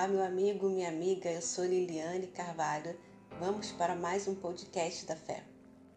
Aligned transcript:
Olá, 0.00 0.08
meu 0.08 0.24
amigo, 0.24 0.66
minha 0.70 0.88
amiga, 0.88 1.30
eu 1.30 1.42
sou 1.42 1.62
Liliane 1.62 2.28
Carvalho. 2.28 2.98
Vamos 3.38 3.70
para 3.72 3.94
mais 3.94 4.26
um 4.26 4.34
podcast 4.34 5.04
da 5.04 5.14
fé. 5.14 5.44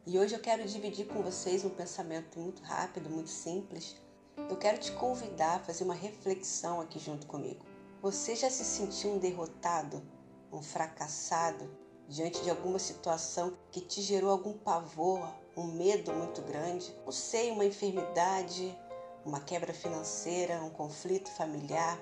E 0.06 0.20
hoje 0.20 0.36
eu 0.36 0.42
quero 0.42 0.68
dividir 0.68 1.08
com 1.08 1.22
vocês 1.22 1.64
um 1.64 1.70
pensamento 1.70 2.38
muito 2.38 2.62
rápido, 2.64 3.10
muito 3.10 3.30
simples. 3.30 3.96
Eu 4.36 4.58
quero 4.58 4.78
te 4.78 4.92
convidar 4.92 5.56
a 5.56 5.60
fazer 5.60 5.86
uma 5.86 5.94
reflexão 5.94 6.82
aqui 6.82 7.00
junto 7.00 7.26
comigo. 7.28 7.66
Você 8.02 8.36
já 8.36 8.50
se 8.50 8.66
sentiu 8.66 9.12
um 9.12 9.20
derrotado, 9.20 10.04
um 10.52 10.62
fracassado 10.62 11.74
diante 12.06 12.44
de 12.44 12.50
alguma 12.50 12.80
situação 12.80 13.58
que 13.72 13.80
te 13.80 14.02
gerou 14.02 14.32
algum 14.32 14.52
pavor, 14.52 15.26
um 15.56 15.64
medo 15.64 16.12
muito 16.12 16.42
grande? 16.42 16.94
Não 17.06 17.12
sei, 17.14 17.52
uma 17.52 17.64
enfermidade, 17.64 18.78
uma 19.26 19.40
quebra 19.40 19.74
financeira, 19.74 20.62
um 20.62 20.72
conflito 20.72 21.32
familiar? 21.32 21.98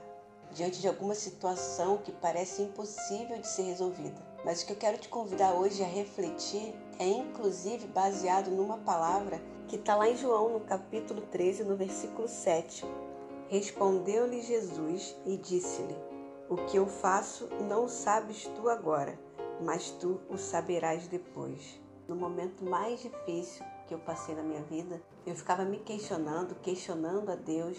Diante 0.53 0.81
de 0.81 0.87
alguma 0.87 1.15
situação 1.15 1.97
que 1.97 2.11
parece 2.11 2.61
impossível 2.61 3.39
de 3.39 3.47
ser 3.47 3.63
resolvida. 3.63 4.21
Mas 4.43 4.61
o 4.61 4.65
que 4.65 4.73
eu 4.73 4.77
quero 4.77 4.97
te 4.97 5.07
convidar 5.07 5.53
hoje 5.53 5.83
a 5.83 5.87
refletir 5.87 6.73
é 6.99 7.07
inclusive 7.07 7.87
baseado 7.87 8.49
numa 8.49 8.77
palavra 8.77 9.41
que 9.67 9.75
está 9.75 9.95
lá 9.95 10.09
em 10.09 10.17
João, 10.17 10.49
no 10.49 10.59
capítulo 10.61 11.21
13, 11.21 11.63
no 11.63 11.75
versículo 11.75 12.27
7. 12.27 12.85
Respondeu-lhe 13.47 14.41
Jesus 14.41 15.15
e 15.25 15.37
disse-lhe: 15.37 15.95
O 16.49 16.55
que 16.65 16.77
eu 16.77 16.87
faço 16.87 17.47
não 17.69 17.87
sabes 17.87 18.45
tu 18.55 18.67
agora, 18.67 19.17
mas 19.61 19.91
tu 19.91 20.19
o 20.29 20.37
saberás 20.37 21.07
depois. 21.07 21.79
No 22.07 22.15
momento 22.15 22.65
mais 22.65 23.01
difícil 23.01 23.63
que 23.87 23.93
eu 23.93 23.99
passei 23.99 24.35
na 24.35 24.43
minha 24.43 24.63
vida, 24.63 25.01
eu 25.25 25.35
ficava 25.35 25.63
me 25.63 25.77
questionando, 25.79 26.55
questionando 26.55 27.31
a 27.31 27.35
Deus 27.35 27.77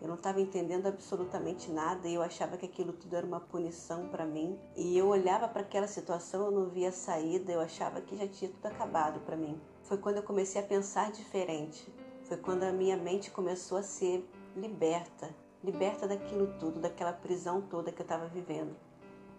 eu 0.00 0.06
não 0.06 0.14
estava 0.14 0.40
entendendo 0.40 0.86
absolutamente 0.86 1.70
nada 1.70 2.06
e 2.06 2.14
eu 2.14 2.22
achava 2.22 2.56
que 2.56 2.66
aquilo 2.66 2.92
tudo 2.92 3.16
era 3.16 3.26
uma 3.26 3.40
punição 3.40 4.08
para 4.08 4.24
mim. 4.24 4.56
E 4.76 4.96
eu 4.96 5.08
olhava 5.08 5.48
para 5.48 5.62
aquela 5.62 5.88
situação, 5.88 6.46
eu 6.46 6.50
não 6.52 6.68
via 6.68 6.92
saída, 6.92 7.52
eu 7.52 7.60
achava 7.60 8.00
que 8.00 8.16
já 8.16 8.28
tinha 8.28 8.50
tudo 8.50 8.66
acabado 8.66 9.20
para 9.20 9.36
mim. 9.36 9.60
Foi 9.82 9.98
quando 9.98 10.18
eu 10.18 10.22
comecei 10.22 10.60
a 10.60 10.64
pensar 10.64 11.10
diferente. 11.10 11.92
Foi 12.22 12.36
quando 12.36 12.62
a 12.62 12.72
minha 12.72 12.96
mente 12.96 13.30
começou 13.30 13.78
a 13.78 13.82
ser 13.82 14.28
liberta, 14.54 15.34
liberta 15.64 16.06
daquilo 16.06 16.54
tudo, 16.58 16.78
daquela 16.78 17.12
prisão 17.12 17.60
toda 17.62 17.90
que 17.90 18.00
eu 18.00 18.04
estava 18.04 18.26
vivendo. 18.26 18.76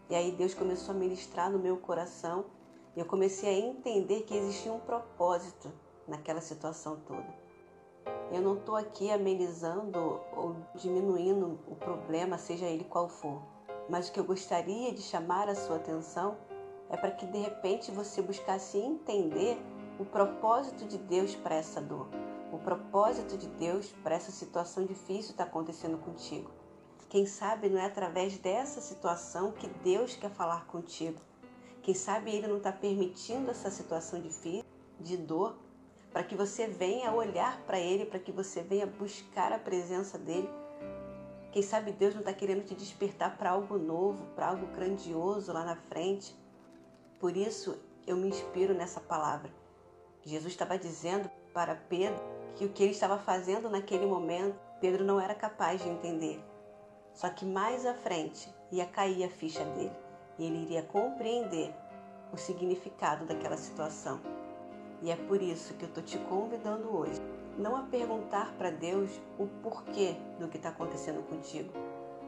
E 0.10 0.16
aí 0.16 0.32
Deus 0.32 0.54
começou 0.54 0.94
a 0.94 0.98
ministrar 0.98 1.50
no 1.50 1.60
meu 1.60 1.78
coração 1.78 2.46
e 2.96 3.00
eu 3.00 3.06
comecei 3.06 3.50
a 3.50 3.68
entender 3.68 4.24
que 4.24 4.36
existia 4.36 4.74
um 4.74 4.80
propósito 4.80 5.72
naquela 6.08 6.42
situação 6.42 7.00
toda. 7.08 7.39
Eu 8.32 8.42
não 8.42 8.56
estou 8.56 8.76
aqui 8.76 9.12
amenizando 9.12 10.22
ou 10.36 10.56
diminuindo 10.76 11.60
o 11.68 11.76
problema, 11.76 12.38
seja 12.38 12.66
ele 12.66 12.84
qual 12.84 13.10
for. 13.10 13.42
Mas 13.90 14.08
o 14.08 14.12
que 14.12 14.20
eu 14.20 14.24
gostaria 14.24 14.94
de 14.94 15.02
chamar 15.02 15.50
a 15.50 15.56
sua 15.56 15.78
atenção 15.78 16.38
é 16.90 16.98
para 16.98 17.12
que 17.12 17.26
de 17.26 17.38
repente 17.38 17.92
você 17.92 18.22
buscasse 18.22 18.78
entender 18.78 19.58
o 20.00 20.06
propósito 20.06 20.86
de 20.86 20.98
Deus 20.98 21.36
para 21.36 21.56
essa 21.56 21.82
dor. 21.82 22.08
O 22.52 22.58
propósito 22.58 23.38
de 23.38 23.48
Deus 23.48 23.94
para 24.04 24.16
essa 24.16 24.32
situação 24.32 24.86
difícil 24.86 25.32
está 25.32 25.44
acontecendo 25.44 25.98
contigo. 25.98 26.50
Quem 27.10 27.26
sabe 27.26 27.70
não 27.70 27.80
é 27.80 27.86
através 27.86 28.38
dessa 28.38 28.82
situação 28.82 29.52
que 29.52 29.68
Deus 29.68 30.16
quer 30.16 30.30
falar 30.30 30.66
contigo. 30.68 31.20
Quem 31.82 31.94
sabe 31.94 32.32
Ele 32.32 32.48
não 32.48 32.58
está 32.58 32.72
permitindo 32.72 33.50
essa 33.50 33.72
situação 33.72 34.22
difícil, 34.22 34.64
de 35.00 35.18
dor, 35.18 35.58
para 36.12 36.24
que 36.24 36.36
você 36.36 36.68
venha 36.68 37.12
olhar 37.12 37.62
para 37.62 37.80
Ele, 37.80 38.06
para 38.06 38.20
que 38.20 38.32
você 38.32 38.62
venha 38.62 38.86
buscar 38.86 39.52
a 39.52 39.60
presença 39.60 40.18
dEle. 40.18 40.50
Quem 41.52 41.62
sabe 41.62 41.92
Deus 41.92 42.14
não 42.14 42.22
está 42.22 42.34
querendo 42.34 42.64
te 42.64 42.76
despertar 42.76 43.38
para 43.38 43.52
algo 43.52 43.78
novo, 43.78 44.26
para 44.36 44.48
algo 44.48 44.68
grandioso 44.68 45.52
lá 45.52 45.64
na 45.64 45.76
frente. 45.76 46.36
Por 47.20 47.36
isso 47.36 47.80
eu 48.06 48.16
me 48.16 48.28
inspiro 48.28 48.74
nessa 48.74 49.00
palavra. 49.00 49.52
Jesus 50.24 50.54
estava 50.54 50.78
dizendo 50.78 51.30
para 51.54 51.76
Pedro 51.76 52.22
que 52.56 52.66
o 52.66 52.70
que 52.70 52.84
ele 52.84 52.92
estava 52.92 53.18
fazendo 53.18 53.70
naquele 53.70 54.06
momento, 54.06 54.60
Pedro 54.80 55.04
não 55.04 55.20
era 55.20 55.34
capaz 55.34 55.82
de 55.82 55.90
entender. 55.90 56.44
Só 57.14 57.30
que 57.30 57.46
mais 57.46 57.86
à 57.86 57.94
frente 57.94 58.54
ia 58.72 58.86
cair 58.86 59.24
a 59.24 59.30
ficha 59.30 59.64
dele 59.66 59.96
e 60.38 60.46
ele 60.46 60.64
iria 60.64 60.84
compreender 60.84 61.74
o 62.32 62.38
significado 62.38 63.26
daquela 63.26 63.58
situação. 63.58 64.39
E 65.02 65.12
é 65.12 65.16
por 65.16 65.42
isso 65.42 65.74
que 65.76 65.84
eu 65.84 65.90
estou 65.90 66.04
te 66.04 66.18
convidando 66.18 66.94
hoje, 66.96 67.22
não 67.58 67.76
a 67.76 67.84
perguntar 67.84 68.54
para 68.58 68.70
Deus 68.70 69.10
o 69.38 69.48
porquê 69.62 70.16
do 70.40 70.48
que 70.48 70.58
está 70.58 70.70
acontecendo 70.70 71.22
contigo, 71.28 71.72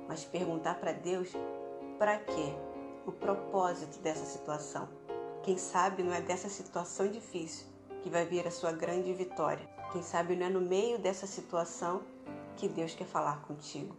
mas 0.07 0.23
perguntar 0.23 0.75
para 0.79 0.91
Deus 0.91 1.31
para 1.97 2.17
quê, 2.17 2.53
o 3.05 3.11
propósito 3.11 3.99
dessa 3.99 4.25
situação. 4.25 4.87
Quem 5.43 5.57
sabe 5.57 6.03
não 6.03 6.13
é 6.13 6.21
dessa 6.21 6.49
situação 6.49 7.07
difícil 7.07 7.67
que 8.01 8.09
vai 8.09 8.25
vir 8.25 8.47
a 8.47 8.51
sua 8.51 8.71
grande 8.71 9.13
vitória. 9.13 9.67
Quem 9.91 10.01
sabe 10.01 10.35
não 10.35 10.45
é 10.45 10.49
no 10.49 10.61
meio 10.61 10.99
dessa 10.99 11.27
situação 11.27 12.01
que 12.55 12.67
Deus 12.67 12.93
quer 12.93 13.05
falar 13.05 13.41
contigo. 13.43 13.95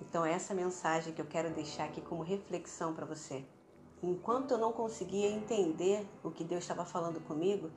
Então, 0.00 0.24
é 0.24 0.32
essa 0.32 0.54
mensagem 0.54 1.12
que 1.12 1.20
eu 1.20 1.26
quero 1.26 1.50
deixar 1.50 1.84
aqui 1.84 2.00
como 2.00 2.22
reflexão 2.22 2.94
para 2.94 3.04
você. 3.04 3.44
Enquanto 4.02 4.52
eu 4.52 4.58
não 4.58 4.72
conseguia 4.72 5.28
entender 5.28 6.06
o 6.22 6.30
que 6.30 6.44
Deus 6.44 6.62
estava 6.62 6.84
falando 6.84 7.20
comigo, 7.20 7.70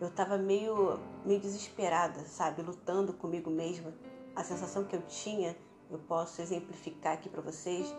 eu 0.00 0.08
estava 0.08 0.36
meio, 0.36 0.98
meio 1.24 1.40
desesperada, 1.40 2.20
sabe? 2.26 2.62
Lutando 2.62 3.12
comigo 3.12 3.50
mesma. 3.50 3.92
A 4.34 4.44
sensação 4.44 4.84
que 4.84 4.94
eu 4.94 5.02
tinha, 5.02 5.56
eu 5.90 5.98
posso 5.98 6.42
exemplificar 6.42 7.14
aqui 7.14 7.28
para 7.28 7.40
vocês, 7.40 7.94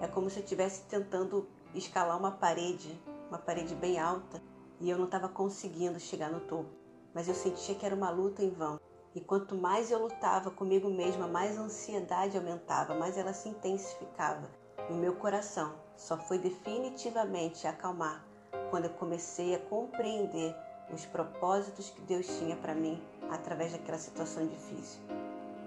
é 0.00 0.06
como 0.06 0.28
se 0.28 0.38
eu 0.38 0.42
estivesse 0.42 0.82
tentando 0.82 1.48
escalar 1.74 2.18
uma 2.18 2.32
parede, 2.32 3.00
uma 3.28 3.38
parede 3.38 3.74
bem 3.74 3.98
alta, 3.98 4.42
e 4.80 4.90
eu 4.90 4.98
não 4.98 5.06
estava 5.06 5.28
conseguindo 5.28 5.98
chegar 5.98 6.30
no 6.30 6.40
topo. 6.40 6.70
Mas 7.14 7.28
eu 7.28 7.34
sentia 7.34 7.74
que 7.74 7.86
era 7.86 7.94
uma 7.94 8.10
luta 8.10 8.42
em 8.42 8.50
vão. 8.50 8.78
E 9.14 9.20
quanto 9.20 9.56
mais 9.56 9.90
eu 9.90 10.02
lutava 10.02 10.50
comigo 10.50 10.90
mesma, 10.90 11.26
mais 11.26 11.58
a 11.58 11.62
ansiedade 11.62 12.36
aumentava, 12.36 12.94
mais 12.94 13.16
ela 13.16 13.32
se 13.32 13.48
intensificava. 13.48 14.48
E 14.88 14.92
o 14.92 14.96
meu 14.96 15.16
coração 15.16 15.74
só 15.96 16.16
foi 16.16 16.38
definitivamente 16.38 17.66
acalmar 17.66 18.24
quando 18.70 18.84
eu 18.84 18.90
comecei 18.90 19.54
a 19.54 19.58
compreender 19.58 20.54
os 20.92 21.04
propósitos 21.06 21.90
que 21.90 22.00
Deus 22.02 22.26
tinha 22.38 22.56
para 22.56 22.74
mim 22.74 23.02
através 23.30 23.72
daquela 23.72 23.98
situação 23.98 24.46
difícil. 24.46 25.00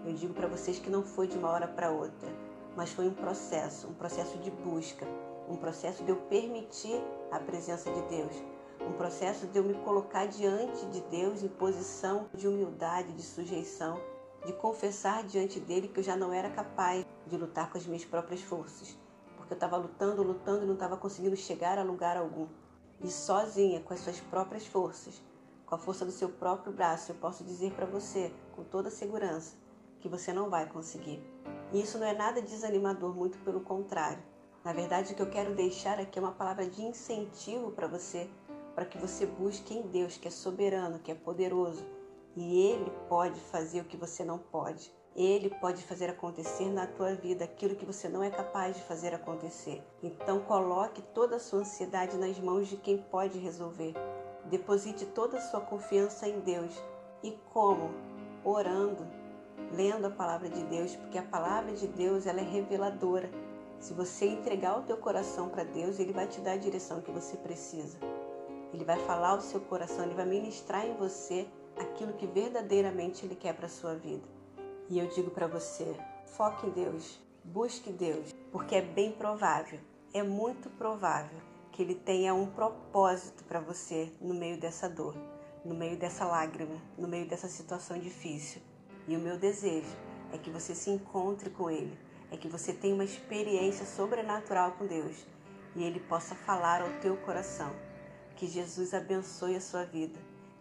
Eu 0.05 0.13
digo 0.13 0.33
para 0.33 0.47
vocês 0.47 0.79
que 0.79 0.89
não 0.89 1.03
foi 1.03 1.27
de 1.27 1.37
uma 1.37 1.49
hora 1.49 1.67
para 1.67 1.91
outra, 1.91 2.29
mas 2.75 2.91
foi 2.91 3.07
um 3.07 3.13
processo, 3.13 3.87
um 3.87 3.93
processo 3.93 4.37
de 4.39 4.49
busca, 4.49 5.05
um 5.47 5.55
processo 5.55 6.03
de 6.03 6.09
eu 6.09 6.15
permitir 6.15 7.01
a 7.31 7.39
presença 7.39 7.91
de 7.91 8.01
Deus, 8.03 8.35
um 8.87 8.93
processo 8.93 9.45
de 9.47 9.57
eu 9.57 9.63
me 9.63 9.75
colocar 9.75 10.25
diante 10.25 10.85
de 10.87 11.01
Deus 11.01 11.43
em 11.43 11.47
posição 11.47 12.27
de 12.33 12.47
humildade, 12.47 13.13
de 13.13 13.21
sujeição, 13.21 13.99
de 14.45 14.53
confessar 14.53 15.23
diante 15.23 15.59
dele 15.59 15.87
que 15.87 15.99
eu 15.99 16.03
já 16.03 16.15
não 16.15 16.33
era 16.33 16.49
capaz 16.49 17.05
de 17.27 17.37
lutar 17.37 17.69
com 17.69 17.77
as 17.77 17.85
minhas 17.85 18.03
próprias 18.03 18.41
forças, 18.41 18.97
porque 19.37 19.53
eu 19.53 19.55
estava 19.55 19.77
lutando, 19.77 20.23
lutando 20.23 20.63
e 20.63 20.65
não 20.65 20.73
estava 20.73 20.97
conseguindo 20.97 21.35
chegar 21.35 21.77
a 21.77 21.83
lugar 21.83 22.17
algum 22.17 22.47
e 23.03 23.09
sozinha, 23.09 23.79
com 23.81 23.93
as 23.93 23.99
suas 23.99 24.19
próprias 24.19 24.65
forças, 24.65 25.21
com 25.65 25.75
a 25.75 25.77
força 25.77 26.05
do 26.05 26.11
seu 26.11 26.29
próprio 26.29 26.73
braço, 26.73 27.11
eu 27.11 27.15
posso 27.15 27.43
dizer 27.43 27.71
para 27.73 27.85
você, 27.85 28.33
com 28.55 28.63
toda 28.63 28.89
segurança, 28.89 29.55
que 29.99 30.09
você 30.09 30.33
não 30.33 30.49
vai 30.49 30.67
conseguir. 30.67 31.23
E 31.71 31.81
isso 31.81 31.97
não 31.97 32.05
é 32.05 32.13
nada 32.13 32.41
desanimador, 32.41 33.15
muito 33.15 33.37
pelo 33.39 33.61
contrário. 33.61 34.21
Na 34.63 34.73
verdade, 34.73 35.13
o 35.13 35.15
que 35.15 35.21
eu 35.21 35.29
quero 35.29 35.55
deixar 35.55 35.99
aqui 35.99 36.19
é 36.19 36.21
uma 36.21 36.33
palavra 36.33 36.67
de 36.67 36.83
incentivo 36.83 37.71
para 37.71 37.87
você, 37.87 38.29
para 38.75 38.85
que 38.85 38.97
você 38.97 39.25
busque 39.25 39.73
em 39.73 39.81
Deus, 39.83 40.17
que 40.17 40.27
é 40.27 40.31
soberano, 40.31 40.99
que 40.99 41.11
é 41.11 41.15
poderoso, 41.15 41.85
e 42.35 42.61
Ele 42.61 42.91
pode 43.09 43.39
fazer 43.39 43.81
o 43.81 43.85
que 43.85 43.97
você 43.97 44.23
não 44.23 44.37
pode. 44.37 44.93
Ele 45.13 45.49
pode 45.49 45.83
fazer 45.83 46.09
acontecer 46.09 46.71
na 46.71 46.87
tua 46.87 47.13
vida 47.13 47.43
aquilo 47.43 47.75
que 47.75 47.85
você 47.85 48.07
não 48.07 48.23
é 48.23 48.29
capaz 48.29 48.77
de 48.77 48.83
fazer 48.83 49.13
acontecer. 49.13 49.83
Então 50.01 50.39
coloque 50.39 51.01
toda 51.01 51.35
a 51.35 51.39
sua 51.39 51.59
ansiedade 51.59 52.15
nas 52.15 52.39
mãos 52.39 52.67
de 52.67 52.77
quem 52.77 52.97
pode 52.97 53.37
resolver. 53.37 53.93
Deposite 54.45 55.05
toda 55.07 55.37
a 55.37 55.41
sua 55.41 55.59
confiança 55.59 56.29
em 56.29 56.39
Deus. 56.39 56.81
E 57.21 57.37
como? 57.53 57.91
Orando, 58.43 59.05
lendo 59.73 60.05
a 60.05 60.09
palavra 60.09 60.49
de 60.49 60.63
Deus, 60.63 60.95
porque 60.95 61.17
a 61.17 61.23
palavra 61.23 61.73
de 61.73 61.87
Deus 61.87 62.25
ela 62.25 62.39
é 62.39 62.43
reveladora. 62.43 63.29
Se 63.79 63.93
você 63.93 64.27
entregar 64.27 64.79
o 64.79 64.83
teu 64.83 64.95
coração 64.95 65.49
para 65.49 65.65
Deus, 65.65 65.99
ele 65.99 66.13
vai 66.13 66.27
te 66.27 66.39
dar 66.39 66.53
a 66.53 66.57
direção 66.57 67.01
que 67.01 67.11
você 67.11 67.35
precisa. 67.35 67.97
Ele 68.73 68.85
vai 68.85 68.97
falar 68.99 69.31
ao 69.31 69.41
seu 69.41 69.59
coração, 69.59 70.05
ele 70.05 70.15
vai 70.15 70.25
ministrar 70.25 70.85
em 70.85 70.95
você 70.95 71.47
aquilo 71.75 72.13
que 72.13 72.25
verdadeiramente 72.25 73.25
ele 73.25 73.35
quer 73.35 73.53
para 73.53 73.67
sua 73.67 73.95
vida. 73.95 74.40
E 74.91 74.99
eu 74.99 75.07
digo 75.07 75.31
para 75.31 75.47
você: 75.47 75.95
foque 76.35 76.67
em 76.67 76.69
Deus, 76.69 77.17
busque 77.45 77.93
Deus, 77.93 78.35
porque 78.51 78.75
é 78.75 78.81
bem 78.81 79.13
provável, 79.13 79.79
é 80.13 80.21
muito 80.21 80.69
provável 80.71 81.39
que 81.71 81.81
Ele 81.81 81.95
tenha 81.95 82.33
um 82.33 82.45
propósito 82.47 83.45
para 83.45 83.61
você 83.61 84.11
no 84.19 84.33
meio 84.33 84.59
dessa 84.59 84.89
dor, 84.89 85.15
no 85.63 85.73
meio 85.73 85.95
dessa 85.95 86.25
lágrima, 86.25 86.75
no 86.97 87.07
meio 87.07 87.25
dessa 87.25 87.47
situação 87.47 87.97
difícil. 87.97 88.61
E 89.07 89.15
o 89.15 89.19
meu 89.19 89.37
desejo 89.37 89.95
é 90.33 90.37
que 90.37 90.49
você 90.49 90.75
se 90.75 90.89
encontre 90.89 91.49
com 91.49 91.71
Ele, 91.71 91.97
é 92.29 92.35
que 92.35 92.49
você 92.49 92.73
tenha 92.73 92.93
uma 92.93 93.05
experiência 93.05 93.85
sobrenatural 93.85 94.73
com 94.73 94.85
Deus 94.85 95.25
e 95.73 95.85
Ele 95.85 96.01
possa 96.01 96.35
falar 96.35 96.81
ao 96.81 96.99
teu 96.99 97.15
coração. 97.15 97.71
Que 98.35 98.45
Jesus 98.45 98.93
abençoe 98.93 99.55
a 99.55 99.61
sua 99.61 99.85
vida, 99.85 100.19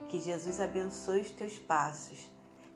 que 0.09 0.21
Jesus 0.21 0.61
abençoe 0.61 1.23
os 1.23 1.31
teus 1.33 1.59
passos, 1.59 2.30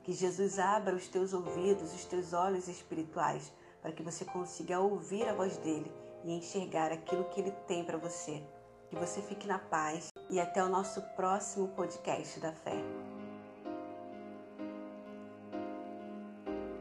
que 0.05 0.12
Jesus 0.12 0.59
abra 0.59 0.95
os 0.95 1.09
teus 1.09 1.33
ouvidos, 1.33 1.95
os 1.95 2.05
teus 2.05 2.35
olhos 2.35 2.69
espirituais, 2.69 3.51
para 3.81 3.91
que 3.91 4.03
você 4.03 4.25
consiga 4.25 4.79
ouvir 4.79 5.27
a 5.27 5.35
voz 5.35 5.56
dele 5.56 5.91
e 6.25 6.33
enxergar 6.33 6.93
aquilo 6.93 7.25
que 7.31 7.41
ele 7.41 7.53
tem 7.67 7.83
para 7.85 7.97
você. 7.97 8.43
Que 8.91 8.97
você 8.97 9.23
fique 9.23 9.47
na 9.47 9.59
paz 9.59 10.11
e 10.31 10.39
até 10.39 10.62
o 10.62 10.69
nosso 10.69 11.01
próximo 11.17 11.69
podcast 11.69 12.39
da 12.39 12.53
fé. 12.53 13.04